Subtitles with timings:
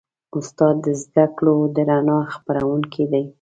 [0.37, 3.25] استاد د زدهکړو د رڼا خپروونکی دی.